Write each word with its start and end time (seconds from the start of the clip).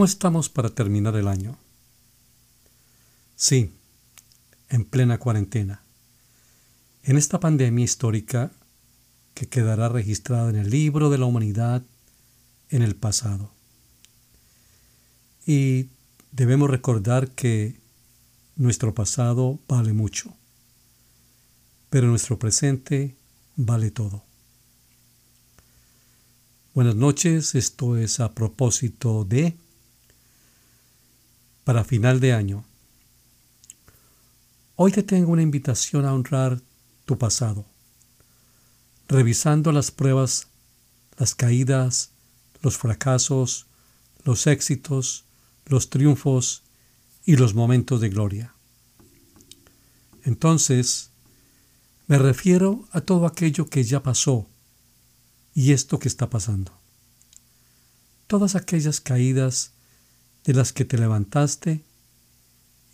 ¿Cómo 0.00 0.06
estamos 0.06 0.48
para 0.48 0.70
terminar 0.70 1.14
el 1.16 1.28
año? 1.28 1.58
Sí, 3.36 3.70
en 4.70 4.86
plena 4.86 5.18
cuarentena. 5.18 5.82
En 7.02 7.18
esta 7.18 7.38
pandemia 7.38 7.84
histórica 7.84 8.50
que 9.34 9.46
quedará 9.46 9.90
registrada 9.90 10.48
en 10.48 10.56
el 10.56 10.70
libro 10.70 11.10
de 11.10 11.18
la 11.18 11.26
humanidad 11.26 11.82
en 12.70 12.80
el 12.80 12.96
pasado. 12.96 13.50
Y 15.44 15.88
debemos 16.32 16.70
recordar 16.70 17.32
que 17.32 17.78
nuestro 18.56 18.94
pasado 18.94 19.58
vale 19.68 19.92
mucho, 19.92 20.34
pero 21.90 22.06
nuestro 22.06 22.38
presente 22.38 23.16
vale 23.54 23.90
todo. 23.90 24.24
Buenas 26.72 26.96
noches, 26.96 27.54
esto 27.54 27.98
es 27.98 28.18
a 28.18 28.32
propósito 28.32 29.26
de 29.26 29.58
para 31.70 31.84
final 31.84 32.18
de 32.18 32.32
año. 32.32 32.64
Hoy 34.74 34.90
te 34.90 35.04
tengo 35.04 35.30
una 35.30 35.42
invitación 35.42 36.04
a 36.04 36.12
honrar 36.12 36.60
tu 37.04 37.16
pasado, 37.16 37.64
revisando 39.06 39.70
las 39.70 39.92
pruebas, 39.92 40.48
las 41.16 41.36
caídas, 41.36 42.10
los 42.60 42.76
fracasos, 42.76 43.66
los 44.24 44.48
éxitos, 44.48 45.26
los 45.64 45.90
triunfos 45.90 46.64
y 47.24 47.36
los 47.36 47.54
momentos 47.54 48.00
de 48.00 48.08
gloria. 48.08 48.52
Entonces, 50.24 51.10
me 52.08 52.18
refiero 52.18 52.88
a 52.90 53.00
todo 53.00 53.26
aquello 53.26 53.70
que 53.70 53.84
ya 53.84 54.02
pasó 54.02 54.48
y 55.54 55.70
esto 55.70 56.00
que 56.00 56.08
está 56.08 56.28
pasando. 56.28 56.72
Todas 58.26 58.56
aquellas 58.56 59.00
caídas 59.00 59.70
de 60.44 60.54
las 60.54 60.72
que 60.72 60.84
te 60.84 60.98
levantaste 60.98 61.84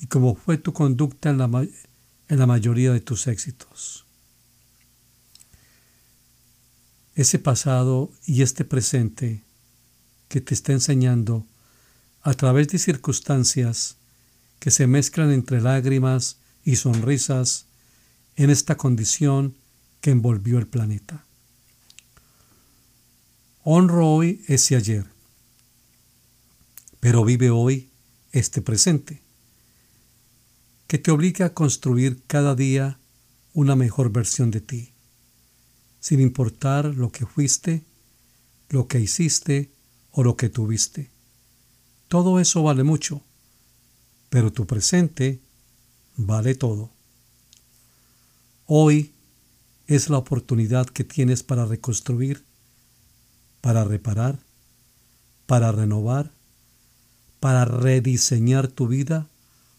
y 0.01 0.07
cómo 0.07 0.35
fue 0.35 0.59
tu 0.59 0.73
conducta 0.73 1.31
en 1.31 1.39
la, 1.39 1.67
en 2.29 2.39
la 2.39 2.47
mayoría 2.47 2.93
de 2.93 3.01
tus 3.01 3.27
éxitos. 3.27 4.05
Ese 7.15 7.39
pasado 7.39 8.13
y 8.27 8.43
este 8.43 8.65
presente 8.65 9.43
que 10.29 10.41
te 10.41 10.55
está 10.55 10.73
enseñando 10.73 11.47
a 12.23 12.35
través 12.35 12.69
de 12.69 12.79
circunstancias 12.79 13.97
que 14.59 14.71
se 14.71 14.87
mezclan 14.87 15.31
entre 15.31 15.61
lágrimas 15.61 16.39
y 16.65 16.77
sonrisas 16.77 17.67
en 18.35 18.51
esta 18.51 18.77
condición 18.77 19.55
que 20.01 20.11
envolvió 20.11 20.59
el 20.59 20.67
planeta. 20.67 21.25
Honro 23.63 24.09
hoy 24.09 24.45
ese 24.47 24.77
ayer, 24.77 25.07
pero 27.07 27.25
vive 27.25 27.51
hoy 27.51 27.89
este 28.33 28.61
presente, 28.61 29.23
que 30.89 30.99
te 30.99 31.13
obliga 31.13 31.47
a 31.47 31.55
construir 31.55 32.21
cada 32.27 32.57
día 32.57 32.99
una 33.55 33.77
mejor 33.77 34.11
versión 34.11 34.51
de 34.51 34.61
ti, 34.61 34.93
sin 36.01 36.19
importar 36.19 36.97
lo 36.97 37.13
que 37.13 37.25
fuiste, 37.25 37.85
lo 38.71 38.89
que 38.89 38.99
hiciste 38.99 39.71
o 40.11 40.25
lo 40.25 40.37
que 40.37 40.49
tuviste. 40.49 41.09
Todo 42.09 42.41
eso 42.41 42.65
vale 42.65 42.83
mucho, 42.83 43.23
pero 44.29 44.53
tu 44.53 44.67
presente 44.67 45.39
vale 46.17 46.57
todo. 46.57 46.91
Hoy 48.67 49.13
es 49.87 50.11
la 50.11 50.19
oportunidad 50.19 50.87
que 50.87 51.05
tienes 51.05 51.45
para 51.45 51.67
reconstruir, 51.67 52.45
para 53.61 53.85
reparar, 53.85 54.41
para 55.47 55.71
renovar, 55.71 56.35
para 57.47 57.65
rediseñar 57.65 58.67
tu 58.67 58.89
vida 58.89 59.29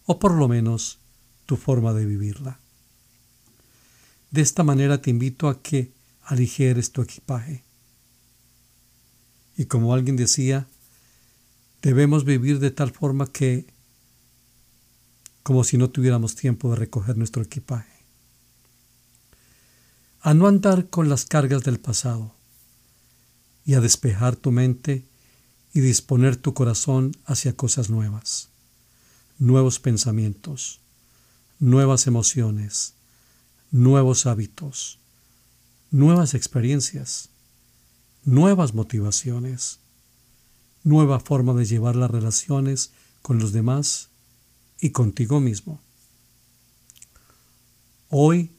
o 0.05 0.19
por 0.19 0.33
lo 0.33 0.47
menos 0.47 0.99
tu 1.45 1.57
forma 1.57 1.91
de 1.91 2.05
vivirla. 2.05 2.61
De 4.31 4.39
esta 4.39 4.63
manera 4.63 5.01
te 5.01 5.09
invito 5.09 5.49
a 5.49 5.61
que 5.61 5.91
aligeres 6.23 6.93
tu 6.93 7.01
equipaje. 7.01 7.65
Y 9.57 9.65
como 9.65 9.93
alguien 9.93 10.15
decía, 10.15 10.65
debemos 11.81 12.23
vivir 12.23 12.59
de 12.59 12.71
tal 12.71 12.91
forma 12.91 13.27
que, 13.27 13.65
como 15.43 15.65
si 15.65 15.77
no 15.77 15.89
tuviéramos 15.89 16.35
tiempo 16.35 16.69
de 16.69 16.77
recoger 16.77 17.17
nuestro 17.17 17.43
equipaje. 17.43 17.91
A 20.21 20.33
no 20.33 20.47
andar 20.47 20.89
con 20.89 21.09
las 21.09 21.25
cargas 21.25 21.63
del 21.63 21.81
pasado 21.81 22.33
y 23.65 23.73
a 23.73 23.81
despejar 23.81 24.37
tu 24.37 24.53
mente 24.53 25.03
y 25.77 25.79
disponer 25.79 26.37
tu 26.37 26.55
corazón 26.55 27.15
hacia 27.25 27.55
cosas 27.55 27.91
nuevas, 27.91 28.49
nuevos 29.37 29.79
pensamientos, 29.79 30.79
nuevas 31.59 32.07
emociones, 32.07 32.95
nuevos 33.69 34.25
hábitos, 34.25 34.97
nuevas 35.91 36.33
experiencias, 36.33 37.29
nuevas 38.23 38.73
motivaciones, 38.73 39.77
nueva 40.83 41.19
forma 41.19 41.53
de 41.53 41.65
llevar 41.65 41.95
las 41.95 42.09
relaciones 42.09 42.91
con 43.21 43.37
los 43.37 43.51
demás 43.51 44.09
y 44.81 44.89
contigo 44.89 45.39
mismo. 45.39 45.79
Hoy 48.09 48.49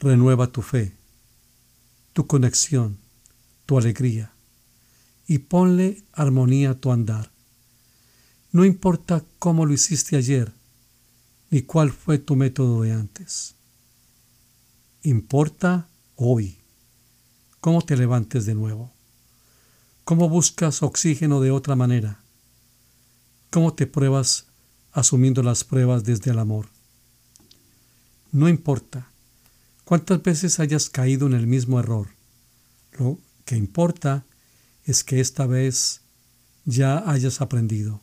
renueva 0.00 0.48
tu 0.48 0.60
fe, 0.60 0.94
tu 2.12 2.26
conexión, 2.26 2.98
tu 3.64 3.78
alegría 3.78 4.34
y 5.28 5.38
ponle 5.38 6.02
armonía 6.14 6.70
a 6.70 6.74
tu 6.74 6.90
andar. 6.90 7.30
No 8.50 8.64
importa 8.64 9.22
cómo 9.38 9.66
lo 9.66 9.74
hiciste 9.74 10.16
ayer, 10.16 10.52
ni 11.50 11.62
cuál 11.62 11.92
fue 11.92 12.18
tu 12.18 12.34
método 12.34 12.82
de 12.82 12.92
antes. 12.92 13.54
Importa 15.02 15.86
hoy 16.16 16.56
cómo 17.60 17.82
te 17.82 17.96
levantes 17.96 18.46
de 18.46 18.54
nuevo, 18.54 18.90
cómo 20.04 20.30
buscas 20.30 20.82
oxígeno 20.82 21.42
de 21.42 21.50
otra 21.50 21.76
manera, 21.76 22.20
cómo 23.50 23.74
te 23.74 23.86
pruebas 23.86 24.46
asumiendo 24.92 25.42
las 25.42 25.62
pruebas 25.62 26.04
desde 26.04 26.30
el 26.30 26.38
amor. 26.38 26.68
No 28.32 28.48
importa 28.48 29.10
cuántas 29.84 30.22
veces 30.22 30.58
hayas 30.58 30.88
caído 30.88 31.26
en 31.26 31.34
el 31.34 31.46
mismo 31.46 31.78
error, 31.78 32.08
lo 32.98 33.18
que 33.44 33.56
importa 33.56 34.24
es 34.88 35.04
que 35.04 35.20
esta 35.20 35.46
vez 35.46 36.00
ya 36.64 37.10
hayas 37.10 37.42
aprendido 37.42 38.00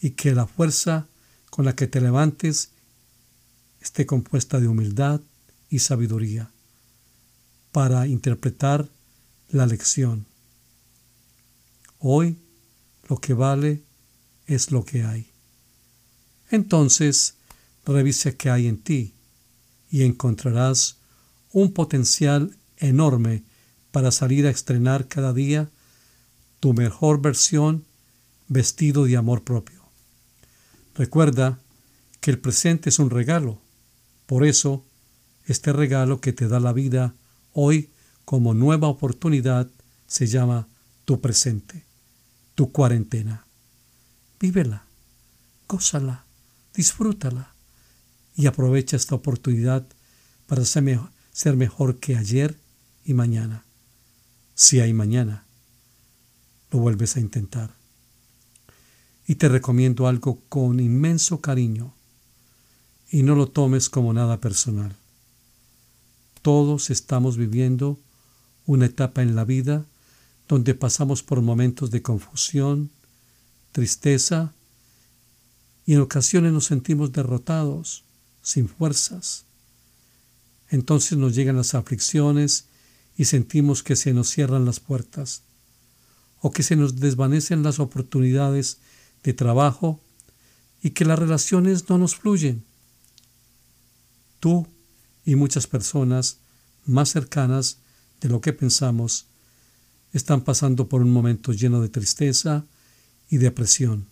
y 0.00 0.10
que 0.10 0.34
la 0.34 0.48
fuerza 0.48 1.06
con 1.50 1.64
la 1.64 1.76
que 1.76 1.86
te 1.86 2.00
levantes 2.00 2.70
esté 3.80 4.04
compuesta 4.04 4.58
de 4.58 4.66
humildad 4.66 5.20
y 5.70 5.78
sabiduría 5.78 6.50
para 7.70 8.08
interpretar 8.08 8.88
la 9.50 9.66
lección. 9.66 10.26
Hoy 12.00 12.38
lo 13.08 13.20
que 13.20 13.34
vale 13.34 13.84
es 14.48 14.72
lo 14.72 14.84
que 14.84 15.04
hay. 15.04 15.30
Entonces, 16.50 17.34
revise 17.86 18.36
qué 18.36 18.50
hay 18.50 18.66
en 18.66 18.78
ti 18.78 19.14
y 19.92 20.02
encontrarás 20.02 20.96
un 21.52 21.72
potencial 21.72 22.56
enorme 22.78 23.44
para 23.98 24.12
salir 24.12 24.46
a 24.46 24.50
estrenar 24.50 25.08
cada 25.08 25.32
día 25.32 25.68
tu 26.60 26.72
mejor 26.72 27.20
versión 27.20 27.84
vestido 28.46 29.06
de 29.06 29.16
amor 29.16 29.42
propio. 29.42 29.82
Recuerda 30.94 31.58
que 32.20 32.30
el 32.30 32.38
presente 32.38 32.90
es 32.90 33.00
un 33.00 33.10
regalo. 33.10 33.60
Por 34.26 34.46
eso, 34.46 34.84
este 35.46 35.72
regalo 35.72 36.20
que 36.20 36.32
te 36.32 36.46
da 36.46 36.60
la 36.60 36.72
vida 36.72 37.12
hoy 37.52 37.90
como 38.24 38.54
nueva 38.54 38.86
oportunidad 38.86 39.68
se 40.06 40.28
llama 40.28 40.68
tu 41.04 41.20
presente, 41.20 41.84
tu 42.54 42.70
cuarentena. 42.70 43.46
Vívela, 44.38 44.84
gózala, 45.66 46.24
disfrútala 46.72 47.52
y 48.36 48.46
aprovecha 48.46 48.94
esta 48.94 49.16
oportunidad 49.16 49.84
para 50.46 50.64
ser 50.64 50.84
mejor, 50.84 51.10
ser 51.32 51.56
mejor 51.56 51.98
que 51.98 52.14
ayer 52.14 52.56
y 53.04 53.12
mañana 53.14 53.64
si 54.58 54.80
hay 54.80 54.92
mañana, 54.92 55.44
lo 56.72 56.80
vuelves 56.80 57.16
a 57.16 57.20
intentar. 57.20 57.70
Y 59.28 59.36
te 59.36 59.48
recomiendo 59.48 60.08
algo 60.08 60.40
con 60.48 60.80
inmenso 60.80 61.40
cariño 61.40 61.94
y 63.08 63.22
no 63.22 63.36
lo 63.36 63.46
tomes 63.46 63.88
como 63.88 64.12
nada 64.12 64.40
personal. 64.40 64.96
Todos 66.42 66.90
estamos 66.90 67.36
viviendo 67.36 68.00
una 68.66 68.86
etapa 68.86 69.22
en 69.22 69.36
la 69.36 69.44
vida 69.44 69.84
donde 70.48 70.74
pasamos 70.74 71.22
por 71.22 71.40
momentos 71.40 71.92
de 71.92 72.02
confusión, 72.02 72.90
tristeza 73.70 74.54
y 75.86 75.94
en 75.94 76.00
ocasiones 76.00 76.52
nos 76.52 76.64
sentimos 76.64 77.12
derrotados, 77.12 78.02
sin 78.42 78.68
fuerzas. 78.68 79.44
Entonces 80.68 81.16
nos 81.16 81.36
llegan 81.36 81.56
las 81.56 81.76
aflicciones 81.76 82.64
y 83.18 83.24
sentimos 83.24 83.82
que 83.82 83.96
se 83.96 84.14
nos 84.14 84.30
cierran 84.30 84.64
las 84.64 84.78
puertas 84.78 85.42
o 86.40 86.52
que 86.52 86.62
se 86.62 86.76
nos 86.76 87.00
desvanecen 87.00 87.64
las 87.64 87.80
oportunidades 87.80 88.78
de 89.24 89.34
trabajo 89.34 90.00
y 90.80 90.90
que 90.90 91.04
las 91.04 91.18
relaciones 91.18 91.88
no 91.88 91.98
nos 91.98 92.14
fluyen. 92.14 92.64
Tú 94.38 94.68
y 95.24 95.34
muchas 95.34 95.66
personas 95.66 96.38
más 96.86 97.08
cercanas 97.08 97.78
de 98.20 98.28
lo 98.28 98.40
que 98.40 98.52
pensamos 98.52 99.26
están 100.12 100.42
pasando 100.42 100.88
por 100.88 101.02
un 101.02 101.10
momento 101.10 101.52
lleno 101.52 101.80
de 101.80 101.88
tristeza 101.88 102.64
y 103.28 103.38
depresión, 103.38 104.06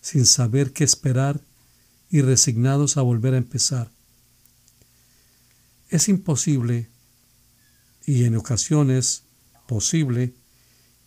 sin 0.00 0.24
saber 0.24 0.72
qué 0.72 0.84
esperar 0.84 1.40
y 2.10 2.22
resignados 2.22 2.96
a 2.96 3.02
volver 3.02 3.34
a 3.34 3.38
empezar. 3.38 3.90
Es 5.88 6.08
imposible 6.08 6.93
y 8.06 8.24
en 8.24 8.36
ocasiones 8.36 9.24
posible 9.66 10.34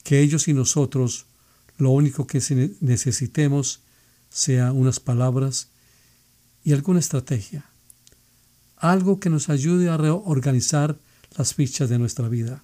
que 0.03 0.21
ellos 0.21 0.47
y 0.47 0.53
nosotros 0.53 1.25
lo 1.77 1.91
único 1.91 2.25
que 2.27 2.41
necesitemos 2.79 3.81
sea 4.29 4.71
unas 4.71 4.99
palabras 4.99 5.69
y 6.63 6.73
alguna 6.73 6.99
estrategia, 6.99 7.65
algo 8.77 9.19
que 9.19 9.29
nos 9.29 9.49
ayude 9.49 9.89
a 9.89 9.97
reorganizar 9.97 10.97
las 11.37 11.53
fichas 11.53 11.89
de 11.89 11.99
nuestra 11.99 12.27
vida. 12.29 12.63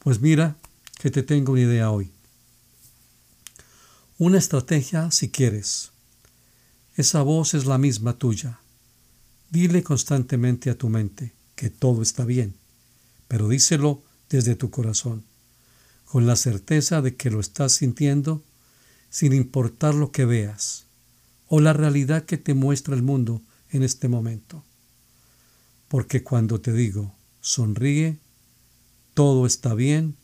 Pues 0.00 0.20
mira 0.20 0.56
que 0.98 1.10
te 1.10 1.22
tengo 1.22 1.52
una 1.52 1.62
idea 1.62 1.90
hoy. 1.90 2.10
Una 4.18 4.38
estrategia 4.38 5.10
si 5.10 5.30
quieres. 5.30 5.92
Esa 6.96 7.22
voz 7.22 7.54
es 7.54 7.64
la 7.66 7.78
misma 7.78 8.18
tuya. 8.18 8.60
Dile 9.50 9.82
constantemente 9.82 10.70
a 10.70 10.76
tu 10.76 10.88
mente 10.88 11.32
que 11.54 11.70
todo 11.70 12.02
está 12.02 12.24
bien, 12.24 12.54
pero 13.30 13.48
díselo 13.48 14.02
desde 14.28 14.56
tu 14.56 14.70
corazón, 14.70 15.22
con 16.04 16.26
la 16.26 16.34
certeza 16.34 17.00
de 17.00 17.14
que 17.14 17.30
lo 17.30 17.38
estás 17.38 17.70
sintiendo 17.70 18.42
sin 19.08 19.32
importar 19.32 19.94
lo 19.94 20.10
que 20.10 20.24
veas 20.24 20.86
o 21.46 21.60
la 21.60 21.72
realidad 21.72 22.24
que 22.24 22.38
te 22.38 22.54
muestra 22.54 22.96
el 22.96 23.04
mundo 23.04 23.40
en 23.70 23.84
este 23.84 24.08
momento. 24.08 24.64
Porque 25.86 26.24
cuando 26.24 26.60
te 26.60 26.72
digo, 26.72 27.14
sonríe, 27.40 28.18
todo 29.14 29.46
está 29.46 29.74
bien, 29.74 30.16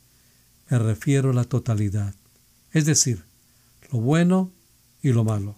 me 0.69 0.81
refiero 0.81 1.31
a 1.31 1.35
la 1.35 1.45
totalidad, 1.45 2.13
es 2.73 2.87
decir, 2.87 3.23
lo 3.93 4.01
bueno 4.01 4.51
y 5.01 5.13
lo 5.13 5.23
malo, 5.23 5.55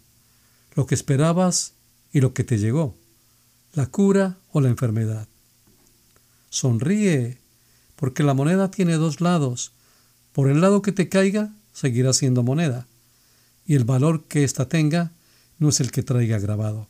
lo 0.75 0.87
que 0.87 0.95
esperabas 0.95 1.73
y 2.13 2.21
lo 2.21 2.35
que 2.35 2.45
te 2.45 2.59
llegó, 2.59 2.95
la 3.73 3.87
cura 3.87 4.37
o 4.53 4.61
la 4.61 4.69
enfermedad. 4.69 5.29
Sonríe, 6.51 7.39
porque 7.97 8.23
la 8.23 8.35
moneda 8.35 8.71
tiene 8.71 8.95
dos 8.95 9.21
lados. 9.21 9.73
Por 10.33 10.49
el 10.49 10.61
lado 10.61 10.83
que 10.83 10.93
te 10.93 11.09
caiga, 11.09 11.53
seguirá 11.73 12.13
siendo 12.13 12.43
moneda 12.43 12.87
y 13.69 13.75
el 13.75 13.85
valor 13.85 14.25
que 14.25 14.45
ésta 14.45 14.67
tenga 14.67 15.13
no 15.59 15.69
es 15.69 15.79
el 15.81 15.93
que 15.93 16.03
traiga 16.03 16.39
grabado, 16.39 16.89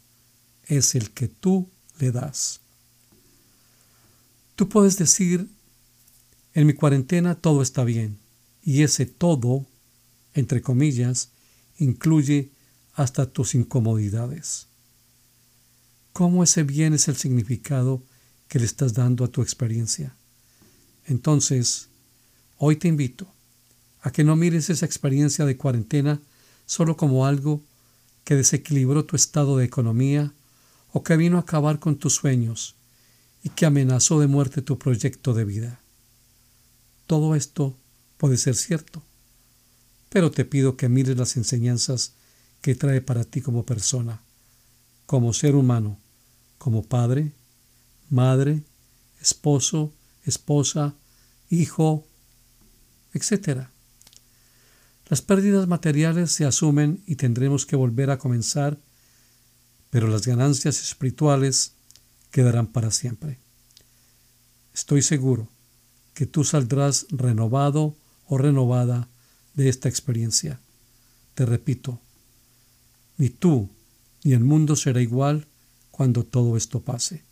es 0.67 0.95
el 0.95 1.11
que 1.11 1.27
tú 1.27 1.69
le 1.99 2.13
das. 2.13 2.61
Tú 4.55 4.69
puedes 4.69 4.97
decir, 4.97 5.49
en 6.55 6.67
mi 6.67 6.75
cuarentena 6.75 7.35
todo 7.35 7.63
está 7.63 7.83
bien, 7.83 8.17
y 8.63 8.85
ese 8.85 9.07
todo, 9.07 9.67
entre 10.35 10.63
comillas, 10.63 11.31
incluye 11.79 12.51
hasta 12.95 13.27
tus 13.27 13.57
incomodidades. 13.57 14.69
¿Cómo 16.13 16.45
ese 16.45 16.63
bien 16.63 16.95
es 16.95 17.09
el 17.09 17.17
significado 17.17 18.05
que 18.49 18.59
le 18.59 18.65
estás 18.65 18.95
dando 18.95 19.25
a 19.25 19.29
tu 19.29 19.43
experiencia? 19.43 20.15
Entonces, 21.07 21.89
hoy 22.59 22.77
te 22.77 22.89
invito 22.89 23.27
a 24.01 24.11
que 24.11 24.25
no 24.25 24.37
mires 24.37 24.71
esa 24.71 24.87
experiencia 24.87 25.45
de 25.45 25.57
cuarentena 25.57 26.21
solo 26.67 26.97
como 26.97 27.27
algo 27.27 27.63
que 28.25 28.35
desequilibró 28.35 29.05
tu 29.05 29.17
estado 29.17 29.57
de 29.57 29.65
economía 29.65 30.33
o 30.93 31.03
que 31.03 31.17
vino 31.17 31.37
a 31.37 31.41
acabar 31.41 31.79
con 31.79 31.97
tus 31.97 32.15
sueños 32.15 32.75
y 33.43 33.51
que 33.51 33.67
amenazó 33.67 34.21
de 34.21 34.27
muerte 34.27 34.63
tu 34.63 34.79
proyecto 34.79 35.35
de 35.35 35.45
vida. 35.45 35.81
Todo 37.07 37.35
esto 37.35 37.75
puede 38.19 38.37
ser 38.37 38.55
cierto, 38.55 39.03
pero 40.11 40.31
te 40.31 40.45
pido 40.45 40.77
que 40.77 40.89
mires 40.89 41.17
las 41.17 41.37
enseñanzas 41.37 42.13
que 42.61 42.75
trae 42.75 43.01
para 43.01 43.25
ti 43.25 43.41
como 43.41 43.65
persona, 43.65 44.21
como 45.07 45.33
ser 45.33 45.55
humano, 45.55 45.99
como 46.59 46.83
padre, 46.83 47.33
madre, 48.11 48.63
esposo, 49.21 49.93
esposa, 50.25 50.95
hijo, 51.51 52.07
etc. 53.13 53.69
Las 55.07 55.23
pérdidas 55.23 55.67
materiales 55.67 56.33
se 56.33 56.45
asumen 56.45 57.03
y 57.07 57.17
tendremos 57.17 57.67
que 57.67 57.77
volver 57.77 58.11
a 58.11 58.19
comenzar, 58.19 58.79
pero 59.91 60.09
las 60.09 60.27
ganancias 60.27 60.83
espirituales 60.83 61.73
quedarán 62.31 62.67
para 62.67 62.91
siempre. 62.91 63.39
Estoy 64.75 65.03
seguro 65.03 65.49
que 66.15 66.27
tú 66.27 66.45
saldrás 66.45 67.07
renovado 67.11 67.97
o 68.27 68.39
renovada 68.39 69.09
de 69.55 69.69
esta 69.69 69.89
experiencia. 69.89 70.61
Te 71.35 71.47
repito, 71.47 72.01
ni 73.17 73.31
tú 73.31 73.71
ni 74.25 74.33
el 74.33 74.45
mundo 74.45 74.77
será 74.77 75.01
igual 75.01 75.47
cuando 75.91 76.25
todo 76.25 76.57
esto 76.57 76.81
pase. 76.81 77.28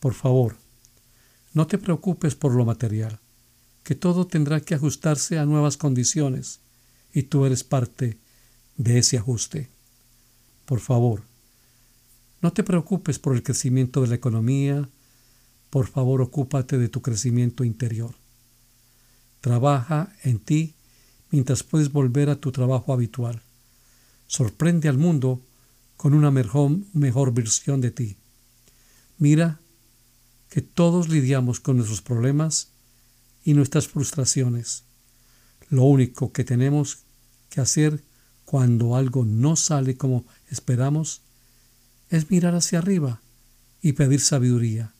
Por 0.00 0.14
favor, 0.14 0.56
no 1.54 1.66
te 1.66 1.78
preocupes 1.78 2.34
por 2.34 2.52
lo 2.52 2.64
material, 2.64 3.18
que 3.82 3.94
todo 3.94 4.26
tendrá 4.26 4.60
que 4.60 4.74
ajustarse 4.74 5.38
a 5.38 5.46
nuevas 5.46 5.76
condiciones 5.76 6.60
y 7.12 7.22
tú 7.24 7.46
eres 7.46 7.64
parte 7.64 8.18
de 8.76 8.98
ese 8.98 9.16
ajuste. 9.16 9.68
Por 10.66 10.80
favor, 10.80 11.22
no 12.42 12.52
te 12.52 12.62
preocupes 12.62 13.18
por 13.18 13.34
el 13.34 13.42
crecimiento 13.42 14.02
de 14.02 14.08
la 14.08 14.14
economía, 14.16 14.88
por 15.70 15.86
favor 15.86 16.20
ocúpate 16.20 16.78
de 16.78 16.88
tu 16.88 17.00
crecimiento 17.00 17.64
interior. 17.64 18.14
Trabaja 19.40 20.12
en 20.22 20.38
ti 20.38 20.74
mientras 21.30 21.62
puedes 21.62 21.90
volver 21.90 22.30
a 22.30 22.36
tu 22.36 22.52
trabajo 22.52 22.92
habitual. 22.92 23.42
Sorprende 24.26 24.88
al 24.88 24.98
mundo 24.98 25.40
con 25.96 26.14
una 26.14 26.30
mejor, 26.30 26.78
mejor 26.92 27.32
versión 27.32 27.80
de 27.80 27.90
ti. 27.90 28.16
Mira 29.18 29.60
que 30.48 30.62
todos 30.62 31.08
lidiamos 31.08 31.60
con 31.60 31.76
nuestros 31.76 32.02
problemas 32.02 32.68
y 33.44 33.54
nuestras 33.54 33.88
frustraciones. 33.88 34.84
Lo 35.68 35.84
único 35.84 36.32
que 36.32 36.44
tenemos 36.44 36.98
que 37.48 37.60
hacer 37.60 38.02
cuando 38.44 38.96
algo 38.96 39.24
no 39.24 39.56
sale 39.56 39.96
como 39.96 40.24
esperamos 40.50 41.22
es 42.10 42.30
mirar 42.30 42.54
hacia 42.54 42.78
arriba 42.78 43.20
y 43.82 43.92
pedir 43.92 44.20
sabiduría, 44.20 44.92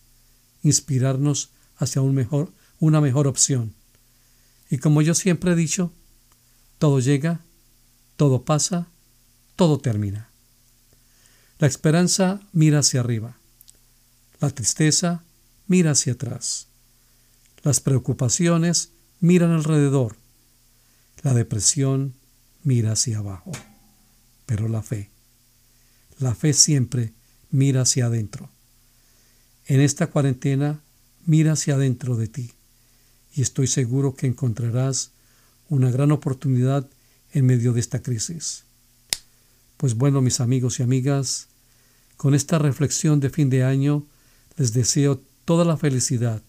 inspirarnos 0.62 1.50
hacia 1.76 2.02
una 2.02 3.00
mejor 3.00 3.26
opción. 3.26 3.74
Y 4.70 4.78
como 4.78 5.02
yo 5.02 5.14
siempre 5.14 5.52
he 5.52 5.56
dicho, 5.56 5.92
todo 6.78 7.00
llega, 7.00 7.40
todo 8.16 8.44
pasa, 8.44 8.88
todo 9.54 9.78
termina. 9.78 10.28
La 11.58 11.66
esperanza 11.66 12.40
mira 12.52 12.80
hacia 12.80 13.00
arriba, 13.00 13.38
la 14.40 14.50
tristeza 14.50 15.22
mira 15.66 15.92
hacia 15.92 16.14
atrás, 16.14 16.68
las 17.62 17.80
preocupaciones 17.80 18.90
miran 19.20 19.50
alrededor, 19.50 20.16
la 21.22 21.34
depresión 21.34 22.14
mira 22.62 22.92
hacia 22.92 23.18
abajo. 23.18 23.52
Pero 24.46 24.68
la 24.68 24.82
fe, 24.82 25.10
la 26.18 26.34
fe 26.34 26.52
siempre 26.52 27.12
mira 27.50 27.82
hacia 27.82 28.06
adentro. 28.06 28.48
En 29.66 29.80
esta 29.80 30.06
cuarentena, 30.06 30.80
mira 31.24 31.52
hacia 31.52 31.74
adentro 31.74 32.16
de 32.16 32.28
ti 32.28 32.52
y 33.34 33.42
estoy 33.42 33.66
seguro 33.66 34.14
que 34.14 34.26
encontrarás 34.26 35.10
una 35.68 35.90
gran 35.90 36.12
oportunidad 36.12 36.88
en 37.32 37.46
medio 37.46 37.72
de 37.72 37.80
esta 37.80 38.00
crisis. 38.00 38.64
Pues 39.76 39.94
bueno, 39.94 40.22
mis 40.22 40.40
amigos 40.40 40.80
y 40.80 40.84
amigas, 40.84 41.48
con 42.16 42.34
esta 42.34 42.58
reflexión 42.58 43.20
de 43.20 43.30
fin 43.30 43.50
de 43.50 43.64
año 43.64 44.06
les 44.56 44.72
deseo 44.72 45.20
toda 45.46 45.64
la 45.64 45.78
felicidad, 45.78 46.42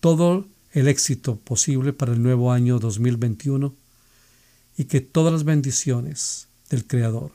todo 0.00 0.46
el 0.72 0.88
éxito 0.88 1.36
posible 1.36 1.94
para 1.94 2.12
el 2.12 2.22
nuevo 2.22 2.52
año 2.52 2.78
2021 2.78 3.74
y 4.76 4.84
que 4.84 5.00
todas 5.00 5.32
las 5.32 5.44
bendiciones 5.44 6.48
del 6.68 6.86
Creador, 6.86 7.32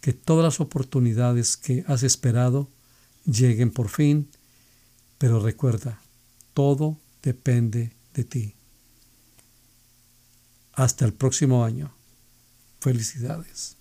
que 0.00 0.12
todas 0.12 0.44
las 0.44 0.60
oportunidades 0.60 1.56
que 1.56 1.84
has 1.88 2.04
esperado 2.04 2.68
lleguen 3.26 3.70
por 3.72 3.88
fin, 3.88 4.28
pero 5.18 5.40
recuerda, 5.40 6.00
todo 6.54 6.96
depende 7.22 7.92
de 8.14 8.24
ti. 8.24 8.54
Hasta 10.74 11.04
el 11.04 11.12
próximo 11.12 11.64
año. 11.64 11.92
Felicidades. 12.80 13.77